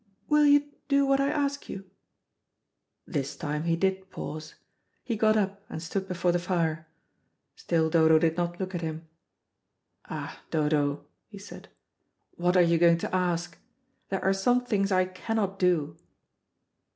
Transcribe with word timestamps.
"Will 0.29 0.47
you 0.47 0.65
do 0.87 1.05
what 1.05 1.19
I 1.21 1.29
ask 1.29 1.69
you?" 1.69 1.85
This 3.05 3.35
time 3.35 3.65
he 3.65 3.75
did 3.75 4.09
pause. 4.09 4.55
He 5.03 5.15
got 5.15 5.37
up 5.37 5.63
and 5.69 5.79
stood 5.79 6.07
before 6.07 6.31
the 6.31 6.39
fire. 6.39 6.87
Still 7.55 7.87
Dodo 7.87 8.17
did 8.17 8.35
not 8.35 8.59
look 8.59 8.73
at 8.73 8.81
him. 8.81 9.07
"Ah, 10.05 10.41
Dodo," 10.49 11.05
he 11.27 11.37
said, 11.37 11.67
"what 12.31 12.57
are 12.57 12.63
you 12.63 12.79
going 12.79 12.97
to 12.97 13.15
ask? 13.15 13.59
There 14.09 14.23
are 14.23 14.33
some 14.33 14.65
things 14.65 14.91
I 14.91 15.05
cannot 15.05 15.59
do." 15.59 15.95